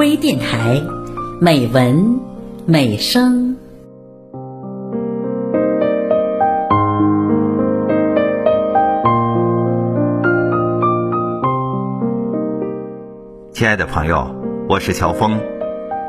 [0.00, 0.82] 微电台，
[1.42, 2.18] 美文
[2.64, 3.54] 美声。
[13.52, 14.34] 亲爱的朋友，
[14.70, 15.38] 我是乔峰。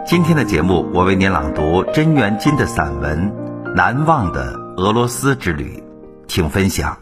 [0.06, 3.30] 今天的节目，我为您朗读甄元金的散文
[3.76, 5.66] 《难忘的俄罗斯之旅》，
[6.30, 6.98] 请分享。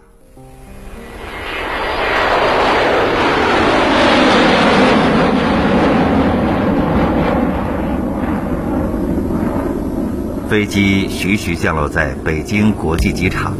[10.49, 13.53] 飞机徐徐降落在北京国际机场，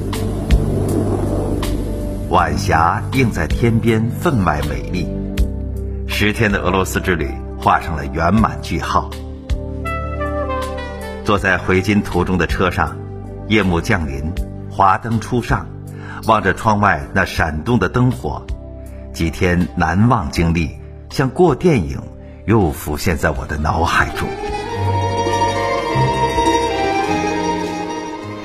[2.30, 5.08] 晚霞映在天边，分外美丽。
[6.08, 7.30] 十天的俄罗斯之旅
[7.60, 9.08] 画上了圆满句号。
[11.24, 12.98] 坐在回京途中的车上，
[13.50, 14.34] 夜幕降临，
[14.72, 15.68] 华灯初上，
[16.26, 18.44] 望着窗外那闪动的灯火，
[19.14, 20.72] 几天难忘经历
[21.12, 22.02] 像过电影，
[22.48, 24.28] 又浮现在我的脑海中。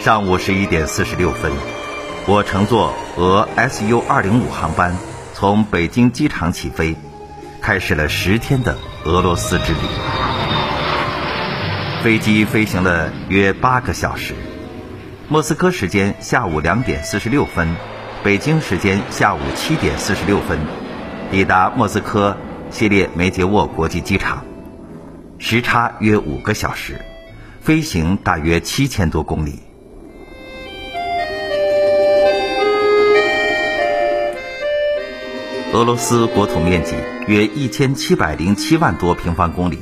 [0.04, 1.50] 上午十一点四十六分，
[2.26, 4.94] 我乘坐俄 SU 二零五航班
[5.32, 6.94] 从北京机场起飞，
[7.62, 9.78] 开始了十天的俄罗斯之旅。
[12.02, 14.34] 飞机飞行了约八个小时，
[15.26, 17.74] 莫斯科时间下午两点四十六分，
[18.22, 20.58] 北京时间下午七点四十六分，
[21.30, 22.36] 抵达莫斯科
[22.70, 24.44] 谢列梅捷沃国际机场，
[25.38, 27.00] 时差约五个小时，
[27.62, 29.63] 飞行大约七千多公里。
[35.74, 36.94] 俄罗斯国土面积
[37.26, 39.80] 约一千七百零七万多平方公里，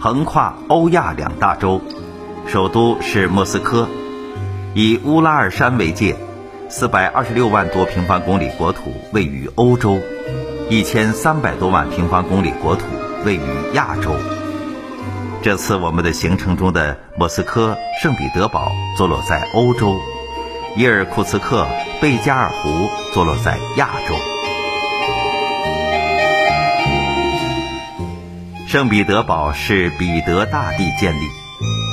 [0.00, 1.82] 横跨欧亚两大洲，
[2.46, 3.86] 首都是莫斯科，
[4.72, 6.16] 以乌拉尔山为界，
[6.70, 10.00] 四百二十六万多平方公里国土位于欧洲，
[10.70, 12.86] 一千三百多万平方公里国土
[13.26, 13.40] 位于
[13.74, 14.16] 亚洲。
[15.42, 19.94] 这次我们的行程中的莫斯科、圣彼得堡坐落在欧洲，
[20.74, 21.66] 伊尔库茨克、
[22.00, 24.33] 贝加尔湖坐落在亚洲。
[28.74, 31.20] 圣彼得堡是彼得大帝建立，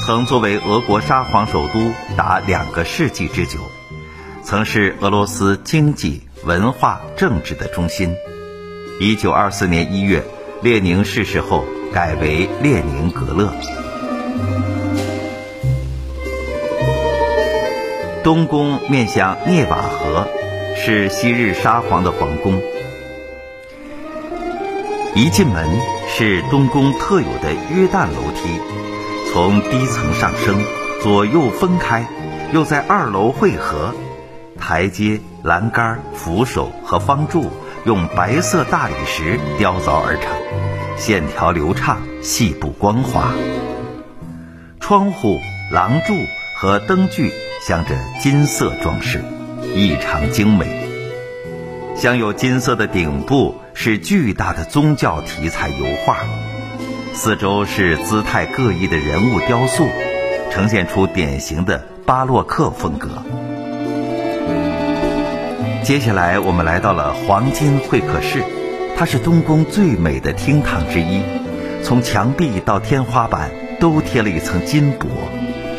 [0.03, 3.59] 曾作为俄国沙皇首都达两个世纪之久，
[4.41, 8.15] 曾是俄罗斯经济、文化、政治的中心。
[8.99, 10.23] 一九二四年一月，
[10.63, 13.53] 列宁逝世后改为列宁格勒。
[18.23, 20.27] 东宫面向涅瓦河，
[20.75, 22.59] 是昔日沙皇的皇宫。
[25.13, 25.67] 一进门
[26.07, 28.61] 是东宫特有的约旦楼梯，
[29.31, 30.63] 从低层上升，
[31.03, 32.07] 左右分开，
[32.53, 33.93] 又在二楼汇合。
[34.57, 37.51] 台阶、栏杆、扶手和方柱
[37.83, 40.31] 用白色大理石雕凿而成，
[40.95, 43.33] 线条流畅，细部光滑。
[44.79, 45.39] 窗户、
[45.73, 46.13] 廊柱
[46.55, 49.21] 和灯具镶着金色装饰，
[49.75, 50.80] 异常精美。
[52.01, 53.55] 镶有金色的顶部。
[53.73, 56.17] 是巨大的宗教题材油画，
[57.13, 59.87] 四周是姿态各异的人物雕塑，
[60.51, 63.23] 呈现出典型的巴洛克风格。
[65.83, 68.43] 接下来，我们来到了黄金会客室，
[68.97, 71.23] 它是东宫最美的厅堂之一，
[71.81, 75.07] 从墙壁到天花板都贴了一层金箔，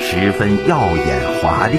[0.00, 1.78] 十分耀眼华丽。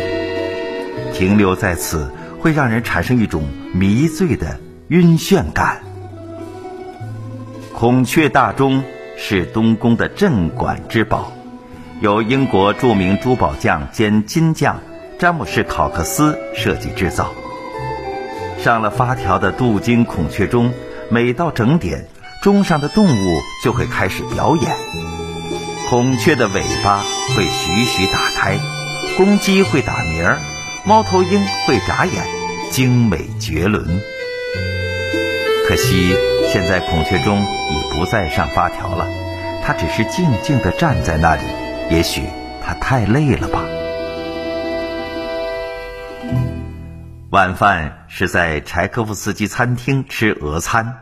[1.12, 4.60] 停留在此，会让人产生一种迷醉的
[4.90, 5.82] 晕眩感。
[7.74, 8.84] 孔雀大钟
[9.18, 11.32] 是东宫的镇馆之宝，
[12.02, 14.82] 由英国著名珠宝匠兼金匠
[15.18, 17.32] 詹姆士考克斯设计制造。
[18.60, 20.74] 上了发条的镀金孔雀钟，
[21.10, 22.10] 每到整点，
[22.42, 24.76] 钟上的动物就会开始表演。
[25.90, 26.98] 孔雀的尾巴
[27.38, 28.58] 会徐徐打开，
[29.16, 30.38] 公鸡会打鸣儿，
[30.86, 32.22] 猫头鹰会眨眼，
[32.70, 34.02] 精美绝伦。
[35.68, 36.14] 可惜。
[36.52, 39.08] 现在孔雀钟已不再上发条了，
[39.64, 41.42] 它只是静静地站在那里。
[41.90, 42.22] 也许
[42.62, 43.64] 它太累了吧。
[47.32, 50.96] 晚饭是在柴可夫斯基餐厅吃俄餐，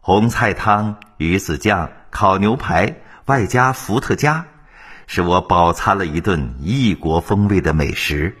[0.00, 2.96] 红菜汤、鱼子酱、烤牛排，
[3.26, 4.44] 外加伏特加，
[5.06, 8.36] 使我饱餐了一顿异国风味的美食。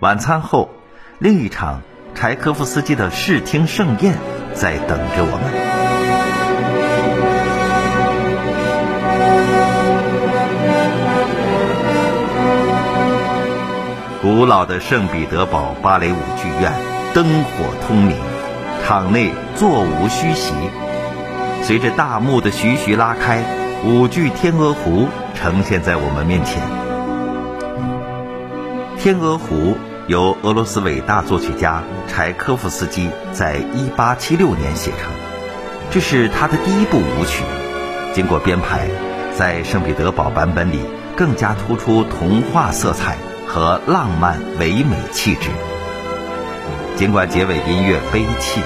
[0.00, 0.70] 晚餐后，
[1.18, 1.82] 另一场
[2.14, 4.14] 柴可夫斯基的视听盛宴。
[4.54, 5.52] 在等着我们。
[14.20, 16.72] 古老的圣彼得堡芭蕾舞剧院
[17.14, 18.16] 灯火通明，
[18.84, 20.52] 场内座无虚席。
[21.62, 23.44] 随着大幕的徐徐拉开，
[23.84, 25.06] 舞剧《天鹅湖》
[25.38, 26.62] 呈现在我们面前。
[29.00, 29.74] 《天鹅湖》
[30.08, 33.60] 由俄罗斯伟大作曲家柴科夫斯基在
[33.96, 35.12] 1876年写成，
[35.92, 37.44] 这是他的第一部舞曲。
[38.12, 38.88] 经过编排，
[39.36, 40.80] 在圣彼得堡版本里
[41.16, 43.16] 更加突出童话色彩
[43.46, 45.50] 和浪漫唯美气质。
[46.96, 48.60] 尽管结尾音乐悲泣。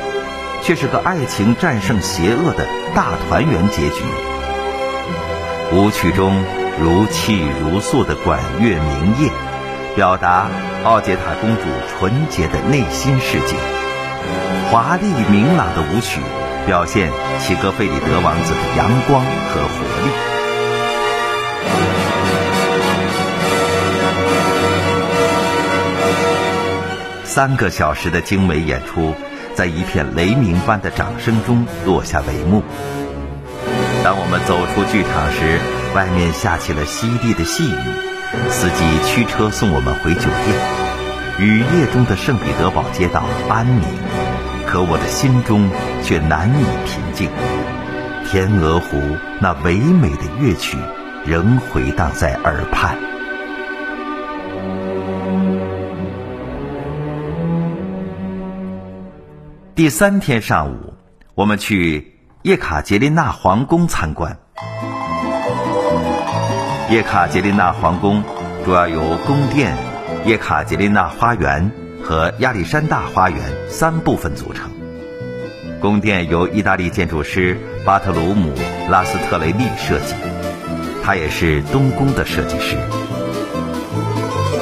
[0.65, 2.65] 却是个爱情战胜邪恶的
[2.95, 4.05] 大团圆结局。
[5.73, 6.45] 舞曲中
[6.81, 9.29] 如泣如诉的管乐鸣叶，
[9.95, 10.49] 表达
[10.85, 13.57] 奥杰塔公主纯洁的内心世界；
[14.71, 16.21] 华丽明朗的舞曲，
[16.67, 20.11] 表现齐格费里德王子的阳光和活力。
[27.25, 29.15] 三个小时的精美演出。
[29.55, 32.63] 在一片雷鸣般的掌声中落下帷幕。
[34.03, 35.61] 当我们走出剧场时，
[35.95, 37.77] 外面下起了淅沥的细雨，
[38.49, 40.83] 司机驱车送我们回酒店。
[41.39, 43.85] 雨夜中的圣彼得堡街道安宁，
[44.67, 45.69] 可我的心中
[46.03, 47.29] 却难以平静。
[48.27, 48.99] 天鹅湖
[49.41, 50.79] 那唯美的乐曲
[51.27, 52.97] 仍回荡在耳畔。
[59.75, 60.95] 第三天上午，
[61.35, 64.39] 我们去叶卡捷琳娜皇宫参观。
[66.93, 68.23] 叶卡捷琳娜皇宫
[68.67, 69.75] 主要由宫殿、
[70.27, 71.73] 叶卡捷琳娜花园
[72.03, 73.39] 和亚历山大花园
[73.71, 74.71] 三部分组成。
[75.81, 78.55] 宫殿由意大利建筑师巴特鲁姆·
[78.91, 80.15] 拉斯特雷利设计，
[81.03, 82.77] 他也是东宫的设计师。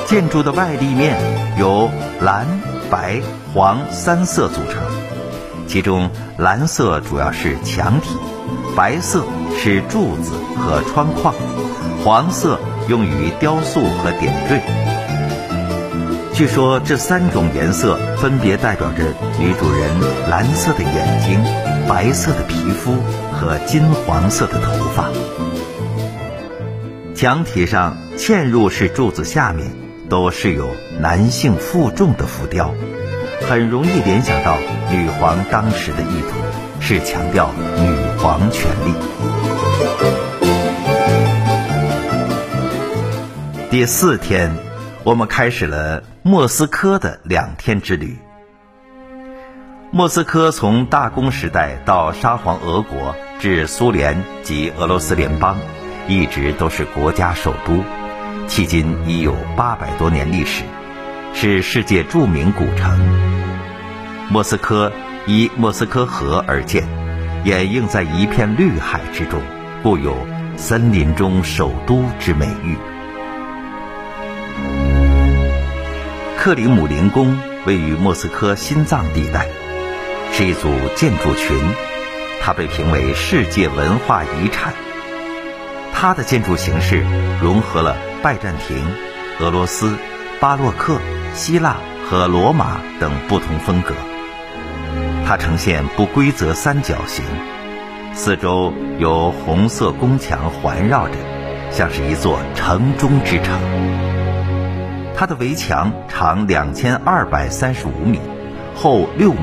[0.06, 1.16] 建筑的外立面
[1.58, 1.90] 由
[2.20, 2.46] 蓝、
[2.88, 3.20] 白、
[3.52, 4.99] 黄三色组成。
[5.70, 8.16] 其中，蓝色主要是墙体，
[8.74, 9.22] 白色
[9.56, 11.32] 是柱子和窗框，
[12.02, 12.58] 黄色
[12.88, 14.60] 用于雕塑和点缀。
[16.34, 19.88] 据说这三种颜色分别代表着女主人
[20.28, 21.40] 蓝色的眼睛、
[21.86, 22.96] 白色的皮肤
[23.30, 25.08] 和金黄色的头发。
[27.14, 29.70] 墙体上嵌入式柱子下面
[30.08, 30.68] 都是有
[30.98, 32.74] 男性负重的浮雕。
[33.48, 34.58] 很容易联想到
[34.90, 36.36] 女皇当时的意图
[36.80, 38.94] 是强调女皇权力。
[43.70, 44.52] 第四天，
[45.04, 48.18] 我们开始了莫斯科的两天之旅。
[49.90, 55.56] 莫斯科从大公时代到沙皇俄国至苏联及俄罗斯联邦，
[56.06, 57.82] 一直都是国家首都，
[58.46, 60.62] 迄今已有八百多年历史。
[61.32, 63.29] 是世界著名古城。
[64.32, 64.92] 莫斯科
[65.26, 66.86] 依莫斯科河而建，
[67.44, 69.42] 掩映在一片绿海之中，
[69.82, 70.16] 故有
[70.56, 72.76] “森林中首都”之美誉。
[76.38, 77.36] 克里姆林宫
[77.66, 79.48] 位于莫斯科心脏地带，
[80.30, 81.58] 是一组建筑群，
[82.40, 84.72] 它被评为世界文化遗产。
[85.92, 87.04] 它的建筑形式
[87.42, 88.76] 融合了拜占庭、
[89.40, 89.96] 俄罗斯、
[90.38, 91.00] 巴洛克。
[91.32, 91.76] 希腊
[92.08, 93.94] 和罗马等不同风格，
[95.30, 97.24] 它呈现不规则三角形，
[98.12, 101.14] 四周由红色宫墙环绕着，
[101.70, 103.56] 像是一座城中之城。
[105.14, 108.18] 它的围墙长两千二百三十五米，
[108.74, 109.38] 厚六米，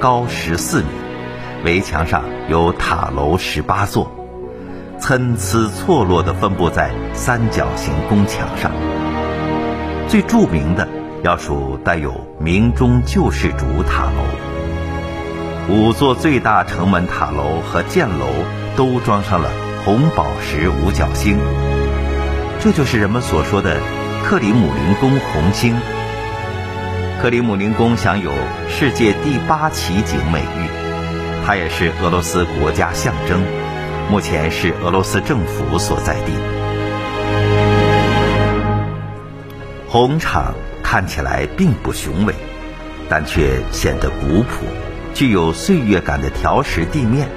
[0.00, 0.88] 高十四米。
[1.64, 4.10] 围墙上有塔楼十八座，
[4.98, 8.72] 参差错落地分布在三角形宫墙上。
[10.08, 10.88] 最著名的。
[11.22, 14.51] 要数带有明中救世主塔楼，
[15.68, 18.26] 五座最大城门塔楼和箭楼
[18.76, 19.48] 都装上了
[19.84, 21.38] 红宝石五角星，
[22.60, 23.78] 这就是人们所说的
[24.24, 25.74] 克里姆林宫红星。
[27.20, 28.32] 克里姆林宫享有
[28.68, 30.68] 世界第八奇景美誉，
[31.46, 33.40] 它也是俄罗斯国家象征，
[34.10, 36.32] 目前是俄罗斯政府所在地。
[39.88, 40.54] 红场。
[40.84, 42.34] 看起来并不雄伟，
[43.08, 44.66] 但却显得古朴，
[45.14, 47.28] 具有岁月感的条石地面，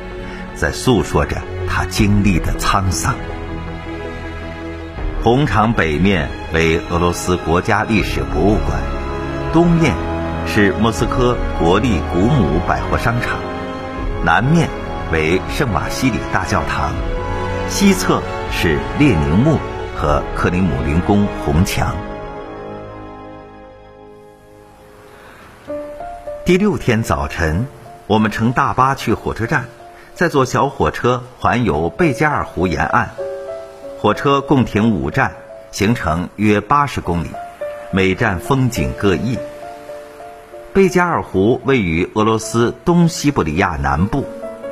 [0.55, 3.15] 在诉说着他经历的沧桑。
[5.22, 8.79] 红场北面为俄罗斯国家历史博物馆，
[9.51, 9.94] 东面
[10.48, 13.39] 是莫斯科国立古姆百货商场，
[14.24, 14.70] 南面
[15.12, 16.94] 为圣瓦西里大教堂，
[17.67, 19.58] 西侧是列宁墓
[19.96, 21.96] 和克里姆林宫红墙。
[26.46, 27.66] 第六天早晨，
[28.06, 29.66] 我们乘大巴去火车站，
[30.14, 33.10] 再坐小火车环游贝加尔湖沿岸。
[34.00, 35.32] 火车共停五站，
[35.72, 37.32] 行程约八十公里，
[37.92, 39.40] 每站风景各异。
[40.72, 44.24] 贝加尔湖位于俄罗斯东西伯利亚南部，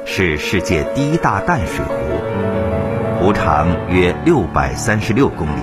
[0.06, 5.62] 是世界第一大淡水湖，湖长约六百三十六公里，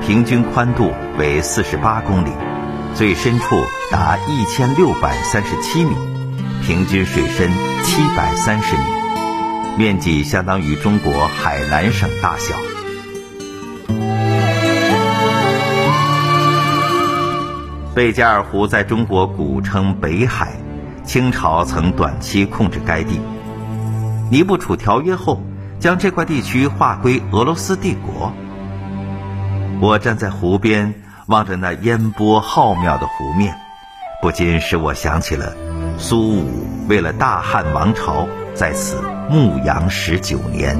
[0.00, 2.30] 平均宽度为四十八公里，
[2.94, 3.56] 最深处
[3.90, 5.94] 达一千六百三十七米，
[6.62, 7.50] 平均水深
[7.82, 8.82] 七百三十米，
[9.78, 12.56] 面积相当于中国海南省大小。
[17.94, 20.52] 贝加尔湖在中国古称北海，
[21.04, 23.18] 清朝曾短期控制该地。
[24.30, 25.42] 尼布楚条约后，
[25.78, 28.32] 将这块地区划归俄罗斯帝国。
[29.80, 30.94] 我站在湖边，
[31.30, 33.54] 望着那烟波浩渺的湖面，
[34.20, 35.54] 不禁使我想起了
[35.96, 40.76] 苏武为了大汉王朝在此牧羊十九年。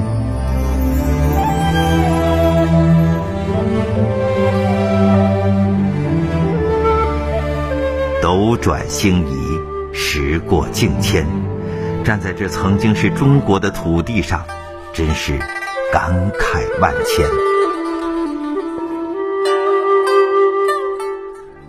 [8.21, 11.25] 斗转星移，时过境迁，
[12.03, 14.45] 站在这曾经是中国的土地上，
[14.91, 15.39] 真是
[15.93, 17.25] 感慨万千。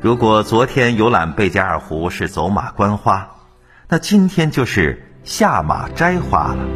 [0.02, 3.36] 如果昨天游览贝加尔湖是走马观花，
[3.88, 6.66] 那今天就是下马摘花了。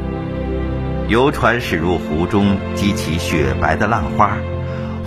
[1.08, 4.36] 游船驶入湖中，激起雪白的浪花，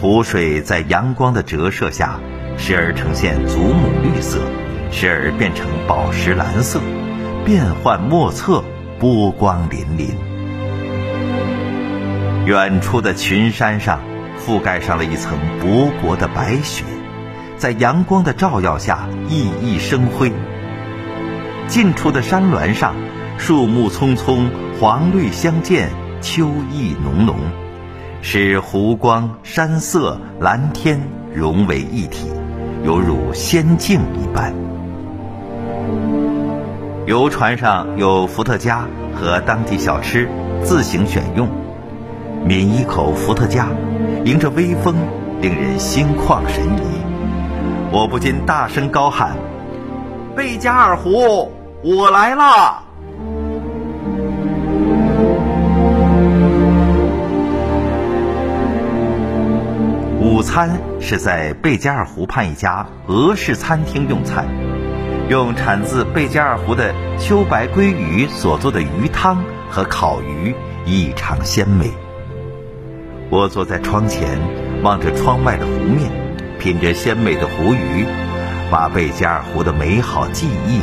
[0.02, 2.20] 湖水在阳光的折射下，
[2.58, 4.42] 时而呈现祖母绿色。
[4.92, 6.82] 时而变成宝石蓝色，
[7.46, 8.66] 变幻莫测，
[9.00, 10.10] 波光粼粼。
[12.46, 14.02] 远处的群山上
[14.38, 16.84] 覆盖上了一层薄薄的白雪，
[17.60, 20.32] 在阳光的照耀下熠熠生辉。
[21.68, 22.96] 近处的山峦上，
[23.38, 24.50] 树木葱葱，
[24.80, 25.90] 黄绿相间，
[26.22, 27.36] 秋意浓浓，
[28.22, 31.02] 使湖光山色蓝天
[31.36, 32.32] 融为一体，
[32.86, 34.54] 犹如仙境一般。
[37.06, 40.30] 游船上有伏特加和当地小吃，
[40.64, 41.50] 自行选用。
[42.46, 43.68] 抿一口伏特加，
[44.24, 44.96] 迎着微风，
[45.42, 46.99] 令人心旷神怡。
[47.92, 49.36] 我不禁大声高喊
[50.38, 51.52] ：“贝加尔湖，
[51.84, 52.84] 我来啦！”
[60.22, 60.70] 午餐
[61.00, 64.46] 是在贝加尔湖畔一家俄式餐厅用餐。
[65.28, 70.56] 用产自贝加尔湖的秋白鲑鱼所做的鱼汤和烤鱼
[70.86, 71.92] 异常鲜美。
[73.32, 74.40] 我坐在窗前，
[74.84, 76.12] 望着窗外的湖面，
[76.60, 78.06] 品着鲜美的湖鱼，
[78.70, 80.82] 把贝加尔湖的美好记忆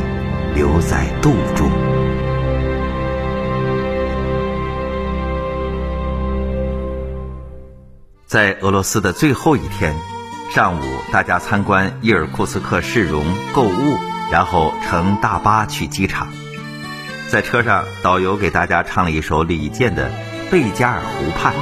[0.53, 1.69] 留在肚中。
[8.25, 9.95] 在俄罗斯的最后一天，
[10.53, 13.97] 上午大家参观伊尔库茨克市容购物。
[14.29, 16.27] 然后乘大巴去机场，
[17.29, 20.09] 在车上，导游给大家唱了一首李健的
[20.51, 21.53] 《贝加尔湖畔》。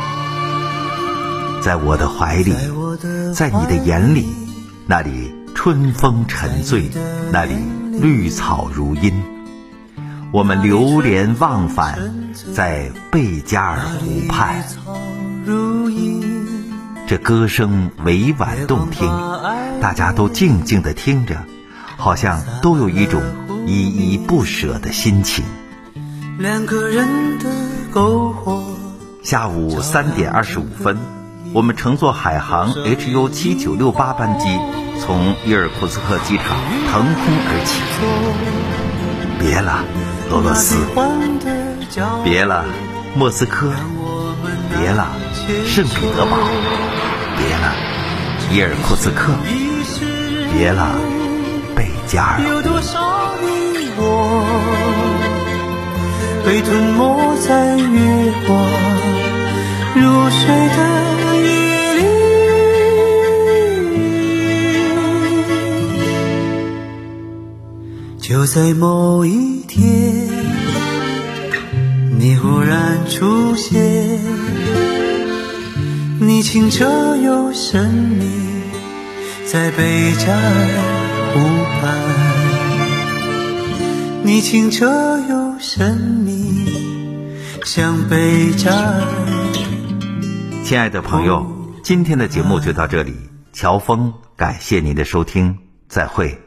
[1.62, 2.56] 在我的怀里，
[3.34, 4.26] 在你的眼里，
[4.88, 6.90] 那里春风沉醉，
[7.32, 7.56] 那里
[8.00, 9.24] 绿草如茵。
[10.32, 14.64] 我们流连忘返在贝加尔湖畔。
[17.08, 19.08] 这歌声委婉动听，
[19.80, 21.38] 大家都静静地听着。
[21.98, 23.22] 好像都有一种
[23.66, 25.46] 依依不舍的心情。
[26.38, 27.50] 两个人的
[27.94, 28.66] 篝火。
[29.24, 30.98] 下午三点二十五分，
[31.56, 34.60] 我们乘坐海航 HU 七九六八班机
[35.00, 36.58] 从伊尔库茨克机场
[36.92, 37.80] 腾空而起。
[39.40, 39.80] 别了，
[40.32, 40.76] 俄罗斯；
[42.26, 42.66] 别了，
[43.16, 43.70] 莫斯科；
[44.78, 45.08] 别了，
[45.66, 46.36] 圣彼得堡；
[47.38, 47.74] 别了，
[48.52, 49.32] 伊尔库茨克；
[50.52, 50.90] 别了。
[52.48, 53.00] 有多少
[53.42, 53.48] 你
[53.98, 54.02] 我
[56.46, 59.25] 被吞没在月光
[59.96, 60.80] 入睡的
[61.42, 61.48] 夜
[61.96, 62.04] 里？
[68.20, 70.28] 就在某一天，
[72.20, 74.20] 你忽然出现，
[76.20, 78.26] 你清澈又神秘，
[79.46, 81.02] 在贝加尔。
[81.36, 81.40] 湖
[81.82, 81.84] 畔，
[84.24, 84.86] 你清澈
[85.30, 86.66] 又神秘，
[87.66, 89.25] 像贝加尔。
[90.66, 91.46] 亲爱的朋友，
[91.84, 93.14] 今天的节目就到这里。
[93.54, 96.45] 乔峰，感谢您的收听，再会。